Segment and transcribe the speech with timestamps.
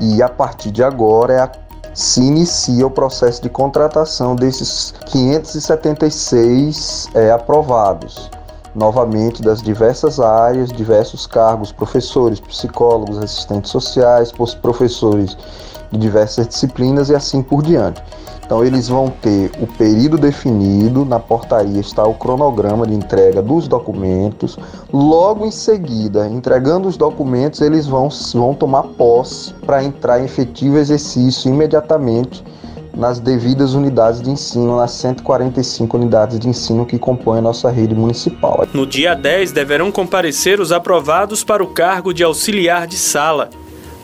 [0.00, 1.46] E a partir de agora é a
[1.94, 8.28] se inicia o processo de contratação desses 576 é, aprovados,
[8.74, 15.36] novamente das diversas áreas, diversos cargos, professores, psicólogos, assistentes sociais, professores
[15.92, 18.02] de diversas disciplinas e assim por diante.
[18.44, 23.66] Então eles vão ter o período definido, na portaria está o cronograma de entrega dos
[23.66, 24.58] documentos.
[24.92, 30.76] Logo em seguida, entregando os documentos, eles vão, vão tomar posse para entrar em efetivo
[30.76, 32.44] exercício imediatamente
[32.96, 37.94] nas devidas unidades de ensino, nas 145 unidades de ensino que compõem a nossa rede
[37.94, 38.66] municipal.
[38.72, 43.50] No dia 10, deverão comparecer os aprovados para o cargo de auxiliar de sala.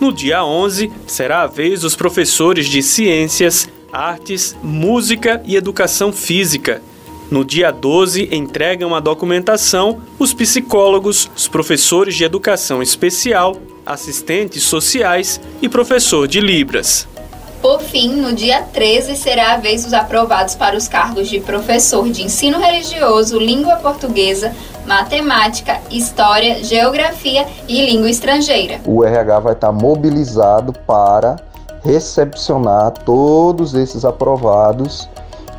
[0.00, 6.82] No dia 11, será a vez dos professores de ciências, artes, música e educação física.
[7.30, 13.56] No dia 12, entregam a documentação os psicólogos, os professores de educação especial,
[13.86, 17.06] assistentes sociais e professor de Libras.
[17.62, 22.08] Por fim, no dia 13 será a vez dos aprovados para os cargos de professor
[22.08, 24.52] de ensino religioso, língua portuguesa,
[24.86, 28.80] matemática, história, geografia e língua estrangeira.
[28.86, 31.36] O RH vai estar mobilizado para
[31.82, 35.08] recepcionar todos esses aprovados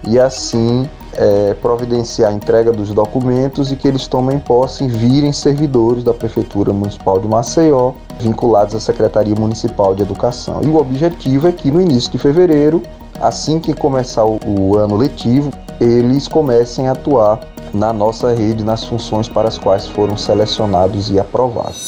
[0.08, 5.32] e assim é, providenciar a entrega dos documentos e que eles tomem posse e virem
[5.32, 10.62] servidores da Prefeitura Municipal de Maceió, vinculados à Secretaria Municipal de Educação.
[10.64, 12.82] E o objetivo é que no início de fevereiro,
[13.20, 17.40] assim que começar o, o ano letivo, eles comecem a atuar
[17.74, 21.86] na nossa rede nas funções para as quais foram selecionados e aprovados.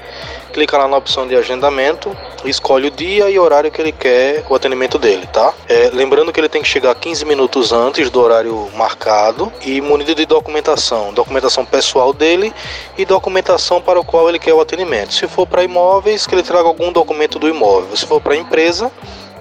[0.56, 4.54] clica lá na opção de agendamento, escolhe o dia e horário que ele quer o
[4.54, 5.52] atendimento dele, tá?
[5.68, 10.14] É, lembrando que ele tem que chegar 15 minutos antes do horário marcado e munido
[10.14, 12.52] de documentação, documentação pessoal dele
[12.96, 15.14] e documentação para o qual ele quer o atendimento.
[15.14, 17.96] Se for para imóveis, que ele traga algum documento do imóvel.
[17.96, 18.90] Se for para empresa,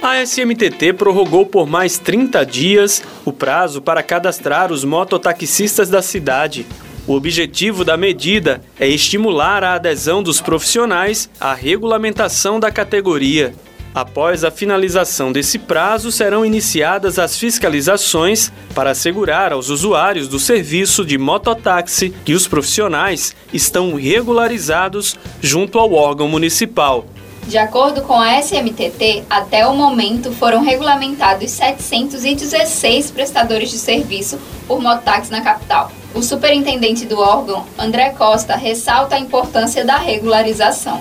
[0.00, 6.66] A SMTT prorrogou por mais 30 dias o prazo para cadastrar os mototaxistas da cidade.
[7.08, 13.54] O objetivo da medida é estimular a adesão dos profissionais à regulamentação da categoria.
[13.94, 21.02] Após a finalização desse prazo, serão iniciadas as fiscalizações para assegurar aos usuários do serviço
[21.02, 27.06] de mototáxi que os profissionais estão regularizados junto ao órgão municipal.
[27.46, 34.82] De acordo com a SMTT, até o momento foram regulamentados 716 prestadores de serviço por
[34.82, 35.90] mototáxi na capital.
[36.14, 41.00] O superintendente do órgão, André Costa, ressalta a importância da regularização.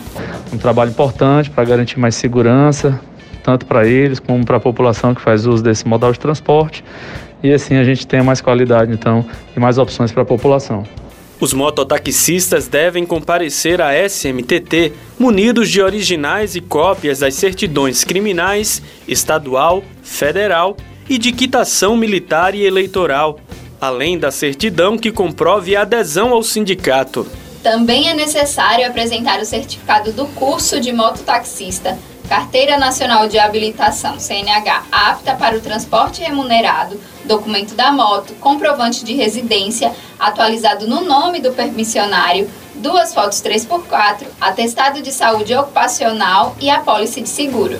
[0.52, 3.00] Um trabalho importante para garantir mais segurança,
[3.44, 6.84] tanto para eles como para a população que faz uso desse modal de transporte.
[7.42, 9.26] E assim a gente tenha mais qualidade, então,
[9.56, 10.84] e mais opções para a população.
[11.40, 19.84] Os mototaxistas devem comparecer à SMTT munidos de originais e cópias das certidões criminais, estadual,
[20.02, 20.76] federal
[21.08, 23.40] e de quitação militar e eleitoral,
[23.80, 27.28] além da certidão que comprove a adesão ao sindicato.
[27.64, 31.98] Também é necessário apresentar o certificado do curso de mototaxista
[32.28, 39.14] Carteira Nacional de Habilitação, CNH, apta para o transporte remunerado, documento da moto, comprovante de
[39.14, 47.22] residência, atualizado no nome do permissionário, duas fotos 3x4, atestado de saúde ocupacional e apólice
[47.22, 47.80] de seguro.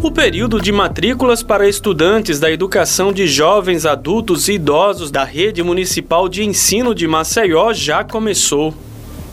[0.00, 5.60] O período de matrículas para estudantes da educação de jovens, adultos e idosos da Rede
[5.60, 8.72] Municipal de Ensino de Maceió já começou.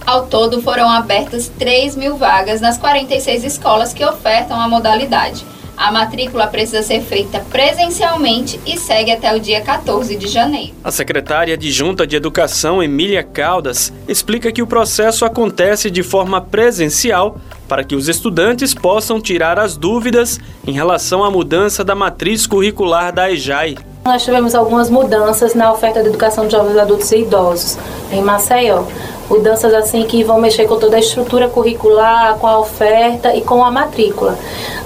[0.03, 5.45] Ao todo, foram abertas 3 mil vagas nas 46 escolas que ofertam a modalidade.
[5.77, 10.73] A matrícula precisa ser feita presencialmente e segue até o dia 14 de janeiro.
[10.83, 16.41] A secretária de Junta de Educação, Emília Caldas, explica que o processo acontece de forma
[16.41, 22.45] presencial para que os estudantes possam tirar as dúvidas em relação à mudança da matriz
[22.45, 23.77] curricular da EJAI.
[24.05, 27.77] Nós tivemos algumas mudanças na oferta de educação de jovens adultos e idosos
[28.11, 28.85] em Maceió
[29.29, 33.63] mudanças assim que vão mexer com toda a estrutura curricular, com a oferta e com
[33.63, 34.37] a matrícula.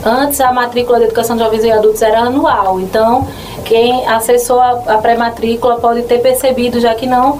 [0.05, 3.27] Antes a matrícula de educação de jovens e adultos era anual, então
[3.65, 7.39] quem acessou a, a pré-matrícula pode ter percebido já que não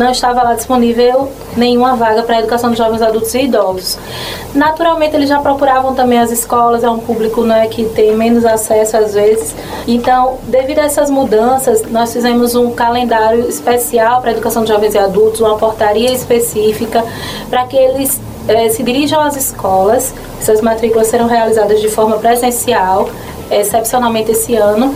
[0.00, 3.98] não estava lá disponível nenhuma vaga para a educação de jovens, adultos e idosos.
[4.54, 8.96] Naturalmente, eles já procuravam também as escolas, é um público né, que tem menos acesso
[8.96, 9.54] às vezes.
[9.86, 14.94] Então, devido a essas mudanças, nós fizemos um calendário especial para a educação de jovens
[14.94, 17.04] e adultos, uma portaria específica
[17.50, 18.18] para que eles
[18.48, 20.14] eh, se dirijam às escolas.
[20.40, 23.10] Essas matrículas serão realizadas de forma presencial,
[23.50, 24.94] excepcionalmente esse ano,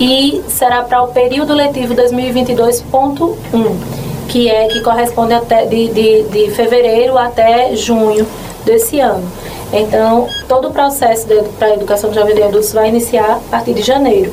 [0.00, 3.97] e será para o período letivo 2022.1
[4.28, 8.26] que é que corresponde até de, de, de fevereiro até junho
[8.64, 9.26] desse ano.
[9.72, 11.26] Então, todo o processo
[11.58, 14.32] para a educação de jovens e adultos vai iniciar a partir de janeiro.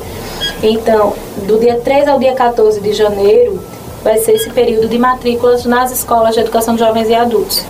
[0.62, 1.14] Então,
[1.46, 3.62] do dia 3 ao dia 14 de janeiro,
[4.02, 7.64] vai ser esse período de matrículas nas escolas de educação de jovens e adultos.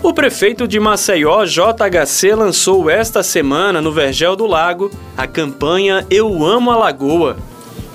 [0.03, 6.43] O prefeito de Maceió, JHC, lançou esta semana no Vergel do Lago a campanha Eu
[6.43, 7.37] Amo a Lagoa.